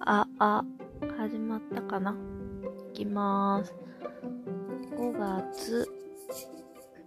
[0.00, 0.64] あ、あ、
[1.16, 2.16] 始まったかな？
[2.90, 3.72] いきまーす。
[4.96, 5.88] 5月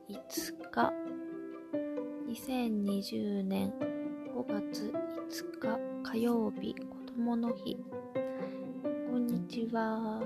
[0.07, 0.15] 5
[0.71, 0.93] 日、
[2.29, 3.73] 2020年
[4.33, 4.93] 5月
[5.29, 5.77] 5日
[6.09, 6.85] 火曜日、子
[7.17, 7.77] 供の日。
[9.11, 10.21] こんにちは。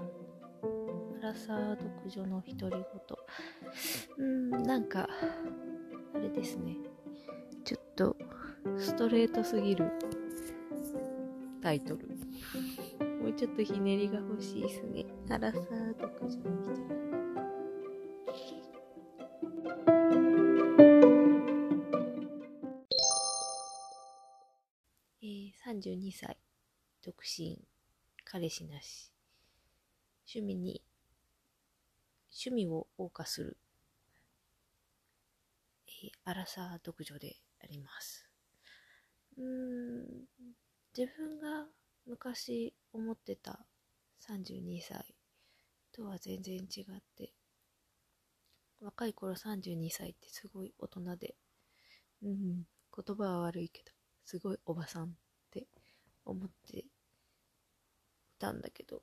[1.23, 2.85] アラサー独女の独り言。
[4.17, 5.07] うん、なんか、
[6.13, 6.77] あれですね。
[7.63, 8.15] ちょっと、
[8.77, 9.91] ストレートすぎる
[11.61, 12.07] タイトル。
[13.21, 15.05] もうちょっとひねりが欲しいですね。
[15.29, 16.95] アラサー独女の独り
[25.21, 26.37] えー、32歳、
[27.03, 27.59] 独身、
[28.23, 29.11] 彼氏なし。
[30.27, 30.83] 趣味に、
[32.31, 33.57] 趣味を謳歌する、
[36.05, 38.29] えー、アラサー独女であります。
[39.37, 40.25] うん、
[40.97, 41.67] 自分が
[42.05, 43.65] 昔思ってた
[44.27, 45.15] 32歳
[45.91, 47.33] とは全然違って、
[48.81, 51.35] 若い頃32歳ってすごい大人で、
[52.23, 52.63] うん、
[52.95, 53.91] 言葉は悪いけど、
[54.25, 55.07] すごいおばさんっ
[55.51, 55.67] て
[56.25, 56.85] 思って
[58.39, 59.01] たんだけど、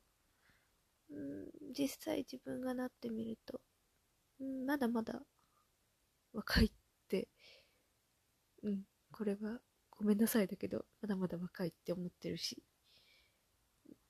[1.10, 3.60] うん、実際自分がなってみると、
[4.40, 5.20] うん、まだまだ
[6.32, 6.81] 若いって、
[8.62, 9.60] うん、これは
[9.90, 12.62] ごめんなさいだけど、まだまだ若いって思ってるし、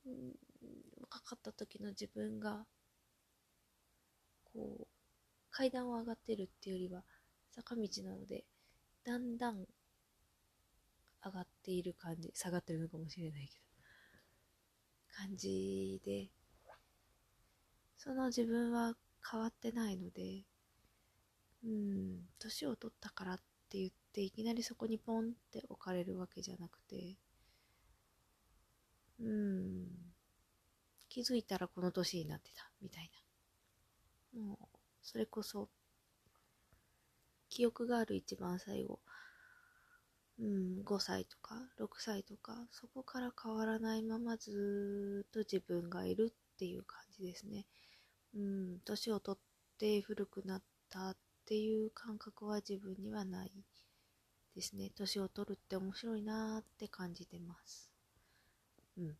[0.06, 0.33] うん、
[1.00, 2.64] 若かった時の自分が、
[4.53, 4.86] こう、
[5.50, 7.03] 階段を上がってるっていうよりは、
[7.50, 8.44] 坂道なので、
[9.05, 9.67] だんだん
[11.25, 13.62] 上がっている感じ、下がってるのかもしれないけど、
[15.14, 16.31] 感じで、
[17.98, 18.94] その自分は
[19.31, 20.44] 変わってないので、
[21.64, 27.17] うん、年を取ったからってって言って、いきなりそこにポンって置かれるわけじゃなくて、
[29.19, 29.87] うん、
[31.09, 33.10] 気づいたらこの年になってた、みたい
[34.34, 34.43] な。
[34.43, 34.66] もう、
[35.03, 35.71] それこそ、
[37.49, 39.00] 記憶がある一番最後、
[40.39, 47.65] うん、5歳とか6歳とか、そこから変わらないままずっと自分がいるっていう感じですね。
[48.34, 53.53] うん、年を取って古くなったっっていう感覚は自分にはない
[54.54, 54.91] ですね。
[54.97, 57.91] 年を取るって面白いなーって感じてます。
[58.97, 59.16] うん。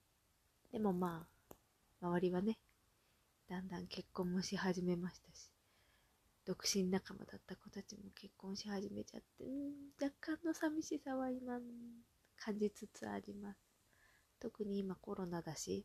[0.70, 1.54] でもまあ、
[2.06, 2.58] 周りはね、
[3.48, 5.50] だんだん結婚もし始めましたし、
[6.44, 11.58] 独身仲間だった子たちも結婚し始めちゃって、うん、若干の寂しさは今、
[12.36, 13.58] 感じつつあります。
[14.40, 15.84] 特に今コロナだし、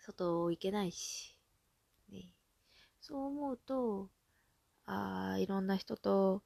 [0.00, 1.36] 外行けないし、
[2.10, 2.32] ね。
[3.00, 4.10] そう思うと、
[4.92, 6.42] ああ、いろんな人と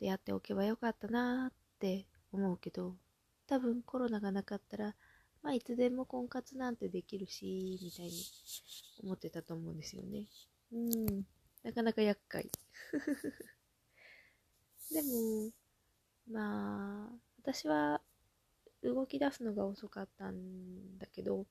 [0.00, 2.96] 出会っておけばよかったなって思うけど、
[3.46, 4.96] 多分コロナがなかったら、
[5.42, 8.12] まあいつでも婚活なんてできるし、みたいに
[9.04, 10.26] 思ってたと思うんですよね。
[10.72, 11.24] うん。
[11.64, 12.50] なかなか厄介。
[14.90, 15.50] でも、
[16.30, 18.02] まあ、私は
[18.82, 21.46] 動き出すのが遅かったんだけど、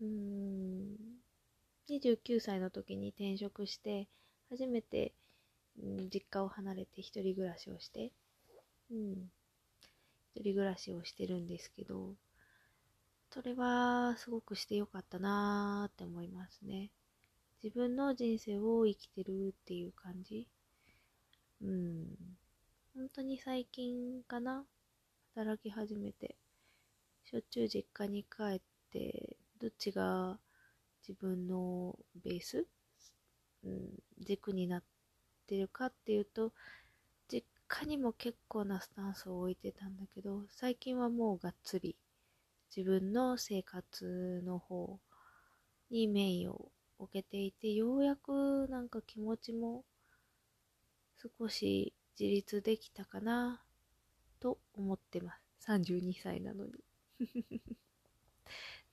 [0.00, 0.96] うーん、
[1.88, 4.08] 29歳の時に転職して、
[4.56, 5.12] 初めて、
[5.82, 8.12] うん実家を離れて一人暮らしをして、
[8.90, 9.30] うん、
[10.34, 12.14] 一人暮らしをしてるんですけど、
[13.30, 16.90] それはすごくしてよかったなーって思いますね。
[17.62, 20.46] 自分の人生を生きてるっていう感じ。
[21.60, 22.04] うん。
[22.94, 24.64] 本当に最近かな
[25.34, 26.36] 働き始めて。
[27.24, 28.60] しょっちゅう実家に帰っ
[28.92, 30.38] て、どっちが
[31.08, 32.66] 自分のベース、
[33.64, 33.88] うん、
[34.20, 34.82] 軸になっ
[35.46, 36.52] てるかっていうと、
[37.28, 41.96] 実家にも結構なスタンスを置いてたんだけど、最近はもうがっつり
[42.74, 44.98] 自分の生活の方
[45.90, 49.84] にメインを置けていて、ようやくなんか気持ちも
[51.38, 53.62] 少し自立できたかな
[54.40, 55.66] と思ってます。
[55.66, 56.72] 32歳なのに。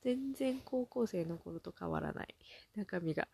[0.02, 2.36] 全然高校生の頃と変わらない。
[2.76, 3.28] 中身が。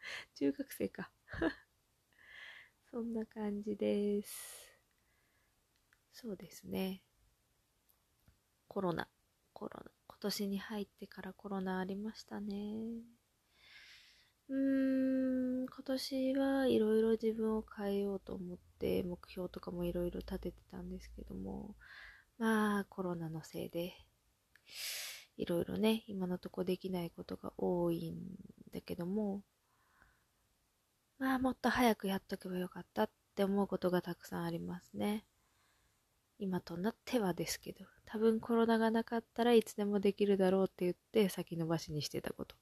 [0.34, 1.10] 中学生か。
[2.90, 4.78] そんな感じです。
[6.12, 7.02] そうですね。
[8.68, 9.08] コロナ。
[9.52, 9.90] コロナ。
[10.06, 13.02] 今年に入ってからコロナありましたね。
[14.48, 21.76] うーん、今年はいろいろ自分を変えようと思って目標とかもいろいろ立ててたんですけども、
[22.38, 23.94] まあコロナのせいで、
[25.36, 28.16] いろいろね、今のとこできないことが多いん
[28.72, 29.42] だけども、
[31.20, 35.24] まあもっと早くやっとけばよかったって思うことがたくさんありますね。
[36.38, 42.56] 今となってはですけど、多分コロナがなかったらいつでもできるだろうって言って先延ばしにしてたこと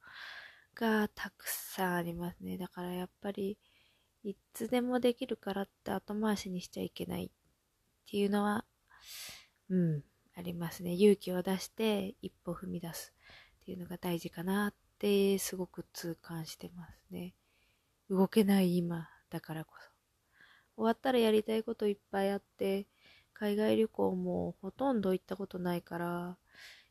[0.75, 2.59] がたくさんありますね。
[2.59, 3.57] だからやっぱり、
[4.25, 7.31] いつでもできるからって後回しにしちゃいけないっ
[8.11, 8.65] ていうのは、
[9.71, 10.03] うん、
[10.37, 10.95] ありますね。
[10.95, 13.15] 勇気を出して一歩踏み出す
[13.63, 17.35] っていうのが大事かなってすごく痛感してますね。
[18.11, 19.91] 動けない今だからこそ。
[20.77, 22.87] 終わったらやりたいこといっぱいあって、
[23.35, 26.37] 海外旅行もほとんど行ったことないから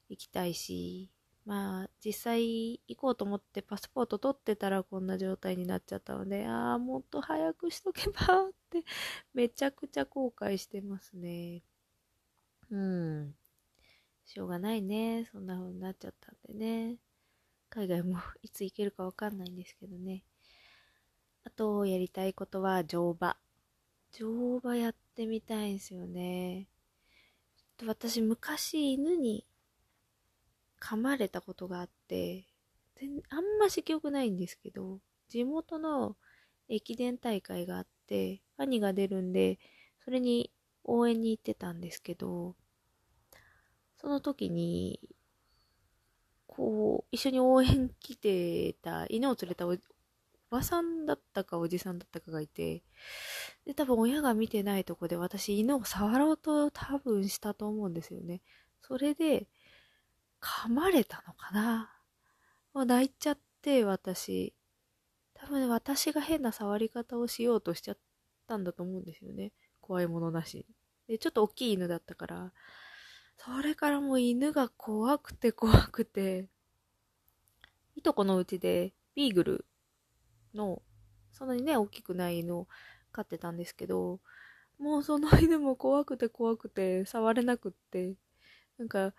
[0.10, 1.10] 行きたいし、
[1.46, 8.84] まあ実際行こうと思ってパスポート取ってたらこんな状態になっちゃったので、ああ、もっと早くしとけばって
[9.34, 11.64] めちゃくちゃ後悔してますね。
[12.70, 13.36] うん。
[14.26, 15.26] しょうがないね。
[15.32, 16.98] そんな風になっちゃったんでね。
[17.70, 20.24] 海外もいつ行けるかわかんないんですけどね。
[21.48, 23.38] あと、やりたいことは乗馬。
[24.12, 26.68] 乗馬やってみたいんですよね。
[27.78, 29.46] と私、昔犬に
[30.82, 32.44] 噛まれたことがあって、
[33.30, 35.00] あんまし記憶ないんですけど、
[35.30, 36.18] 地元の
[36.68, 39.58] 駅伝大会があって、兄が出るんで、
[40.04, 40.52] それに
[40.84, 42.58] 応援に行ってたんですけど、
[43.96, 45.00] その時に、
[46.46, 49.66] こう、一緒に応援来てた犬を連れた
[50.50, 52.84] おばさんだったかおじさんだったかがいて、
[53.66, 58.42] で、多分親が見てないとこで私犬を触ろうと多分したと思うんですよね。
[58.82, 59.48] それで、
[60.42, 61.92] 噛まれたのかな
[62.74, 64.54] もう泣いちゃって私、
[65.34, 67.98] 多分私が変な触り方をしようとしちゃっ
[68.48, 69.52] たんだと思うんですよね。
[69.82, 70.66] 怖いものなし。
[71.08, 72.54] で、ちょっと大きい犬だったから、
[73.38, 76.48] それからもう犬が怖くて怖くて、
[77.96, 79.66] いとこのうちでビーグル
[80.58, 80.82] の、
[81.32, 82.68] そんなにね、大きくない犬を
[83.14, 84.20] 飼ってたんですけど、
[84.78, 88.16] もうその犬も怖くて怖くて触れなくって、
[88.78, 89.14] なんか、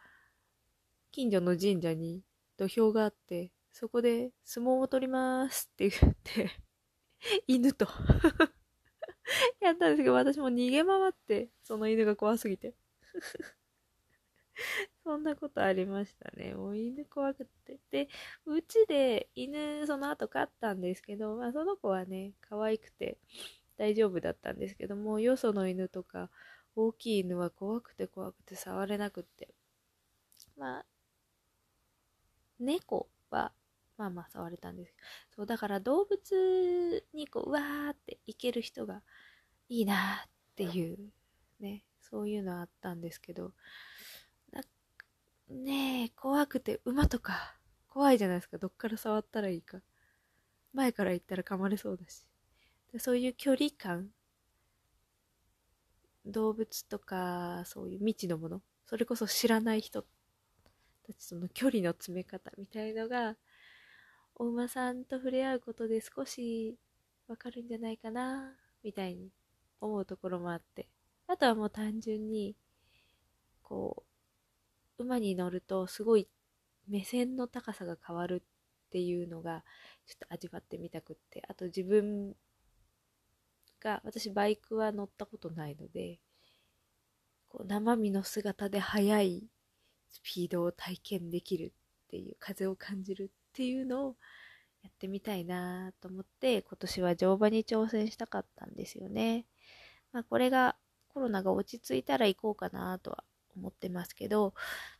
[1.10, 2.22] 近所の神社に
[2.58, 6.50] 土俵があって、そこで相撲を取りますって言って
[7.46, 7.86] 犬と
[9.60, 12.74] やったんですけど、私も逃げ回って、その犬が怖すぎて。
[15.04, 16.54] そんなことありましたね。
[16.54, 17.78] もう犬怖くて。
[17.90, 18.08] で、
[18.46, 23.18] うちで犬その後飼ったんですけど、まあその子はね、可愛くて
[23.76, 26.30] 大丈夫だったんですけども、よその犬とか
[26.76, 29.54] 大きい犬は怖くて怖くて触れなくって。
[30.56, 30.86] まあ、
[32.58, 33.52] 猫は
[33.96, 34.94] まあまあ触れたんです。
[35.34, 39.02] そう、だから動物にこう、うわーって行ける人が
[39.68, 40.98] いいなっていう、
[41.60, 43.52] ね、そういうのあったんですけど、
[45.50, 47.56] ねえ、怖くて馬とか
[47.88, 48.58] 怖いじゃないですか。
[48.58, 49.80] どっから触ったらいいか。
[50.74, 52.26] 前から行ったら噛まれそうだし。
[52.98, 54.10] そういう距離感、
[56.26, 60.02] 動物とか、そういう未知のもの、それこそ知らない人
[61.06, 63.36] たちとの距離の詰め方みたいのが、
[64.36, 66.78] お馬さんと触れ合うことで少し
[67.26, 69.30] わかるんじゃないかな、みたいに
[69.80, 70.88] 思うところもあって。
[71.26, 72.54] あとはもう単純に、
[73.62, 74.07] こう、
[74.98, 76.28] 馬に乗るとすごい
[76.88, 78.42] 目線の高さが変わる
[78.88, 79.64] っていうのが
[80.06, 82.34] ちょっと味わってみたくってあと自分
[83.80, 86.18] が私バイクは乗ったことないので
[87.48, 89.44] こう生身の姿で速い
[90.10, 91.72] スピードを体験できる
[92.06, 94.16] っていう風を感じるっていうのを
[94.82, 99.44] やってみたいなと思って今年は乗馬に挑戦したかったんですよね。
[100.12, 100.76] まあこれが
[101.08, 103.24] コロナが落ち着いたら行こうかなとは
[103.58, 104.54] 思ってますけど、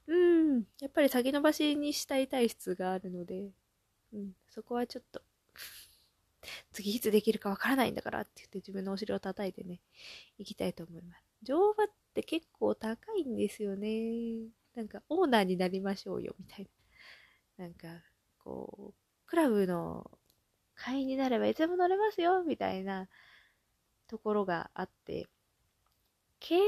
[0.06, 3.50] うん、やっぱり先延ばしにしたい体質があるので、
[4.12, 5.22] うん、そこはちょっと
[6.72, 9.80] 次いつできるかわからないんだからって言って自分のお尻を叩いてね、
[10.38, 11.24] 行きたいと思います。
[11.42, 14.48] 乗馬って結構高いんですよね。
[14.74, 16.68] なんか、オーナーになりましょうよ、みたい
[17.58, 17.66] な。
[17.66, 17.88] なんか、
[18.44, 18.94] こう、
[19.26, 20.10] クラブの
[20.74, 23.08] 会員になればいつでも乗れますよ、みたいな
[24.06, 25.26] ところがあって、
[26.40, 26.60] 結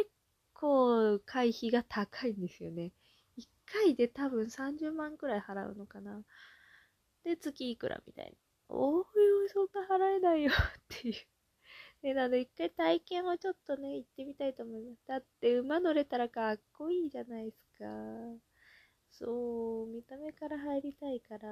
[0.61, 2.93] 構会費が高いんですよね。
[3.37, 6.23] 1回で多分30万くらい払うのかな。
[7.25, 8.33] で、月いくらみたいな。
[8.69, 9.05] おい
[9.43, 10.55] おい、そんな払えないよっ
[10.89, 11.15] ていう。
[12.03, 15.07] で、なので一回体験をちょっとね、行ってみたいと思います。
[15.07, 17.85] だって馬乗れたらかっこいいじゃないですか。
[19.11, 21.49] そう、見た目から入りたいから、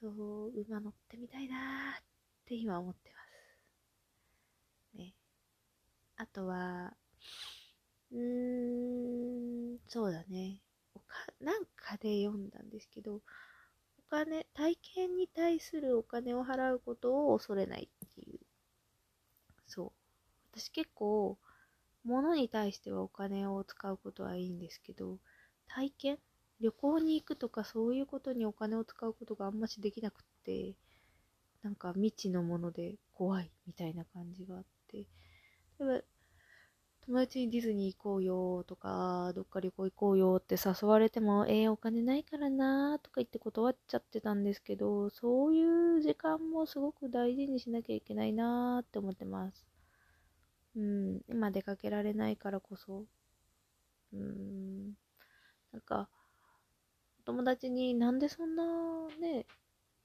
[0.00, 2.04] そう、馬乗ってみたいなーっ
[2.46, 3.16] て今思ってま
[4.94, 4.96] す。
[4.98, 5.14] ね。
[6.16, 6.96] あとは、
[8.12, 10.60] うーん、そうだね。
[10.94, 11.06] おか
[11.40, 13.22] なんかで読んだんですけど、お
[14.10, 18.40] 金、体験に対するお金を払うことを恐れないっていう。
[19.66, 19.92] そう。
[20.58, 21.38] 私結構、
[22.04, 25.18] 物に対してはお金を使うことはいいんですけど、
[25.68, 26.18] 体験
[26.60, 30.74] 旅行に行くとかそういうことにお金を使うことがあんましできなくって、
[31.62, 35.06] なんか未知のもので怖いみたいな感じがあって、例
[35.82, 36.02] えば
[37.10, 49.66] 友達にディズニー行こうよとか、どっか旅行行こうよって誘われても、えー、お金ないからなとか言って断っちゃってたんですけど、そういう時間もすごく大事にしなきゃいけないなって思ってます。
[50.76, 53.02] うん、今出かけられないからこそ、
[54.12, 54.92] うーん、
[55.72, 56.08] なんか、
[57.24, 59.46] 友達になんでそんなね、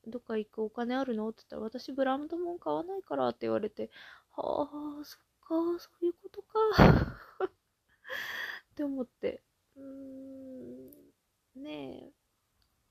[0.08, 1.30] どっか行くお金あるの？
[1.30, 3.92] って言ったら、私ブランド物買わないからって言われて、
[4.36, 4.70] は
[5.00, 6.60] あ、そか、そういうことか
[7.48, 9.42] って思って。
[9.75, 12.14] うーん、ねえ、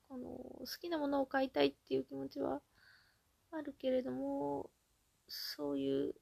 [0.09, 2.61] あの、好きなものを買いたいっていう気持ちは
[3.51, 4.71] あるけれども、
[5.27, 6.15] そういう、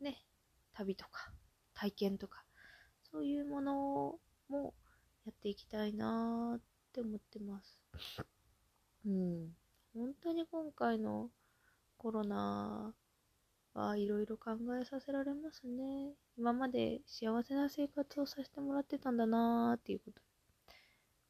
[0.00, 0.24] ね、
[0.72, 1.32] 旅とか、
[1.74, 2.44] 体験とか、
[3.10, 4.74] そういうものも
[5.24, 6.60] やっていきたいなーっ
[6.92, 7.80] て思ってます。
[9.06, 9.56] うん。
[9.94, 11.30] 本当に今回の
[11.96, 12.94] コロナ
[13.76, 16.14] はいろいろ考えさせられますね。
[16.38, 20.22] 今まで幸せな生活をさせてもらってたんだなーっていうこと。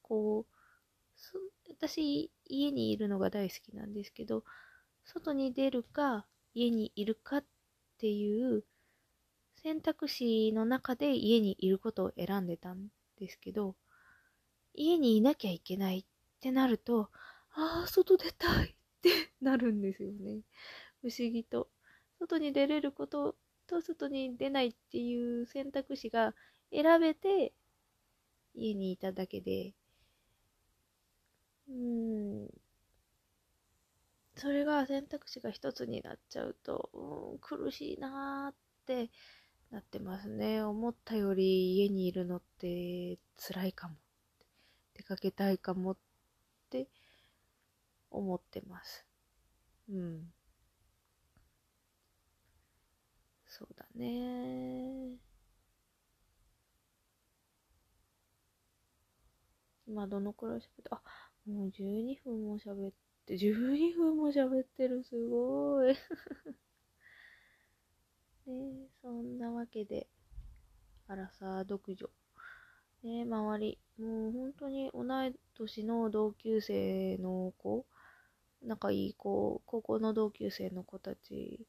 [0.03, 0.57] こう、
[1.69, 4.45] 私、家にいるのが大好きなんですけど、
[5.05, 6.25] 外に出るか、
[6.55, 7.45] 家にいるかっ
[7.99, 8.65] ていう
[9.57, 12.87] 選択肢の中で家にいることを選んでたん
[13.19, 13.75] ですけど、
[14.73, 16.05] 家にいなきゃいけないっ
[16.41, 17.11] てなると、
[17.57, 20.43] ああ、外出たいってなるんですよね。
[21.03, 21.69] 不思議と。
[22.18, 26.35] 外に出れることと外に出ないっていう選択肢が
[26.73, 27.52] 選べて
[28.54, 29.75] 家にいただけで、
[31.68, 32.49] うん、
[34.37, 38.54] それが選択肢が一つになっちゃうと、うん、苦しいなーっ
[38.87, 39.11] て
[39.70, 40.62] なってますね。
[40.62, 43.96] 思ったより家にいるのって辛いかも。
[44.94, 45.96] 出かけたいかもっ
[46.70, 46.88] て
[48.11, 49.04] 思ってます。
[49.90, 50.32] うん。
[53.56, 55.16] そうだね。
[59.86, 61.00] 今どのくらい喋って、あ、
[61.46, 62.92] もう12分も喋っ
[63.25, 65.94] て、12分も喋ってる、すごい。
[68.46, 70.08] ねそんなわけで、
[71.08, 72.08] あらさ、独女。
[73.02, 77.86] ね周り、もう本当に同い年の同級生の子、
[78.62, 81.66] 仲いい子、高校の同級生の子たち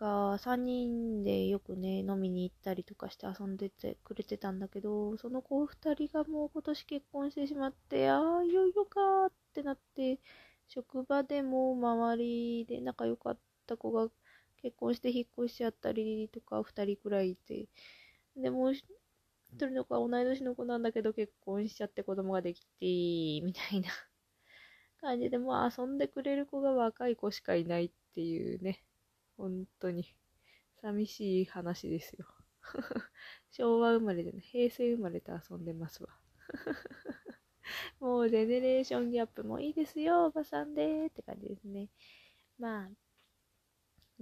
[0.00, 10.18] が3人でよくね、飲みに行ったりとかして遊んでてくれてたんだけど、その子2人がもう今年結婚してしまって、ああ、いよいよかーってなって、
[10.68, 14.08] 職場でも周りで仲良かった子が
[14.62, 17.68] 結婚して引っ越しちゃったりとか2人くらいいて、
[18.36, 18.84] でも一
[19.58, 22.66] 人の子は同い年の子なんだけど結婚しちゃって子供ができて、
[23.46, 23.90] みたいな
[25.00, 28.84] 感じで、もう遊んでくれる子が若い子しかいないっていうね。
[29.40, 30.14] 本当に。
[30.82, 32.26] 寂しい話ですよ。
[33.50, 36.10] 昭和生まれでね、平成生まれて遊んでますわ。
[38.00, 41.88] もうジェネレーションギャップもいいですよ、おばさんでって感じですね。
[42.58, 42.90] まあ、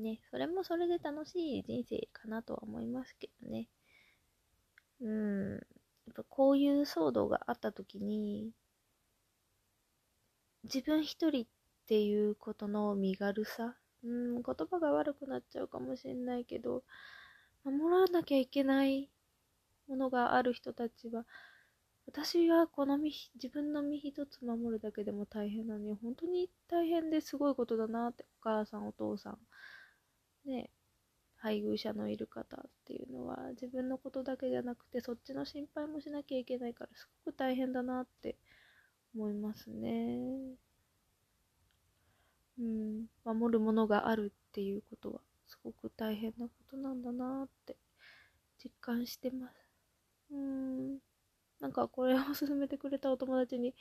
[0.00, 3.68] ね、それもそれで楽しい人生かなとは思いますけどね。
[5.00, 5.52] うん。
[5.54, 8.52] やっぱこういう騒動があった時に、
[10.64, 11.46] 自分一人っ
[11.86, 16.84] ていうことの身軽さ、うん、言葉が悪くなっちゃうかもしれないけど、
[17.64, 19.10] 守らなきゃいけない
[19.88, 21.24] ものがある人たちは、
[22.06, 29.38] 私はこの身、自分の身一つ守るだけでも大変なのに、本当に大変ですごいことだなって、お母さん、お父さん、
[30.48, 30.70] ね、
[31.38, 38.36] 配偶者のいる方っていうのは自分のことだけじゃなくてそっちの心配もしなきゃいけないからすごく大変だなって
[39.14, 40.56] 思いますね。
[42.58, 47.76] うん、守るものがあるっていうことはすごく大変なことなんだなって
[48.62, 49.54] 実感してます。
[50.32, 50.98] うん。
[51.60, 53.74] なんかこれを勧めてくれたお友達に、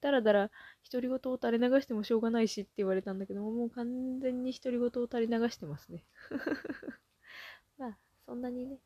[0.00, 0.50] だらだら
[0.90, 6.04] 独り言を垂れ流してもしょうがないしって言われたんだけども、もう完全に独り言を垂れ流してますね。
[7.78, 8.78] まあ、そんなにね、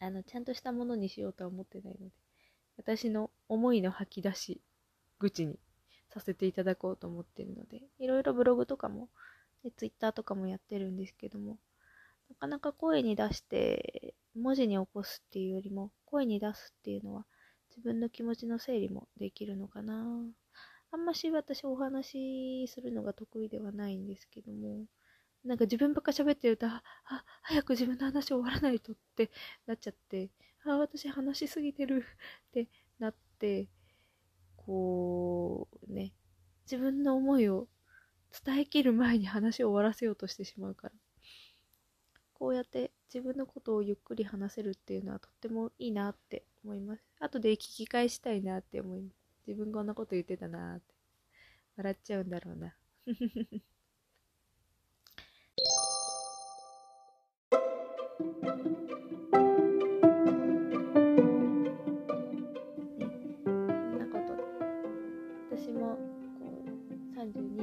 [0.00, 2.12] あの、ちゃんとしたものにしようとは思ってないので、
[2.76, 4.60] 私の思いの吐き出し
[5.18, 5.58] 口に
[6.12, 9.08] させていただこうと思ってるので、いろいろブログとかも、
[9.62, 11.58] で、ツイッターとかもやってるんですけども、
[12.28, 17.26] なかなか声に出して文字に起こすっていうよりも、声に出すっていうのは
[17.70, 20.04] 自分の気持ちの整理もできるのかな。
[20.92, 24.84] あんまし私お話しするのが得意ではないんですけども、
[25.44, 26.82] なんか自分ばっか喋ってると、あ、
[27.42, 29.30] 早く自分の話終わらないとって
[29.66, 30.30] なっちゃって、
[30.64, 32.04] あ、私話しすぎてる
[32.48, 33.68] ってなって、
[34.70, 36.12] こう、ね、
[36.70, 37.66] 自分の思いを
[38.44, 40.94] 伝えきる前に話を終わらせようとしてしまうから。
[42.34, 47.02] こうやって自分のことをゆっくり話せるっていうのはとってもいいなって思います。
[47.18, 49.16] 後で聞き返したいなって思います。
[49.48, 50.94] 自分こんなこと言ってたなって。
[51.76, 52.76] 笑っちゃうんだろうな。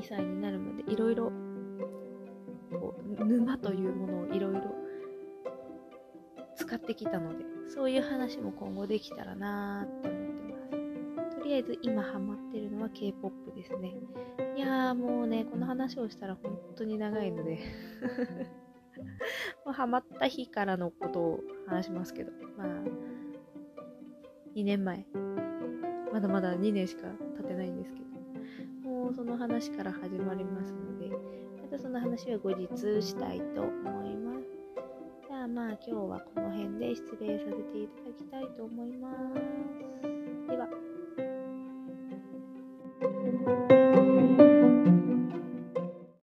[0.07, 1.31] 歳になるまでいろいろ
[3.19, 4.61] 沼というものをいろいろ
[6.55, 11.37] 使ってきたのでそういう話も今後できたらなーって思ってます。
[11.37, 13.93] とりあえず今ハマってるのは K-POP ですね。
[14.55, 17.59] いやーもうねこの話をしたら本当に長いので
[19.65, 22.31] もうハマった日からのことを話しますけど。
[22.57, 22.67] まあ
[24.55, 25.05] 2年前。
[26.11, 27.03] まだまだ2年しか
[27.35, 28.16] 経ってないんですけど。
[29.07, 31.09] もその話から始まりますので、
[31.61, 32.67] またその話は後日
[33.01, 34.47] したいと思います。
[35.29, 39.09] じゃあまあ今日はこの辺で失礼させていただきたいと思いま
[40.03, 40.16] す。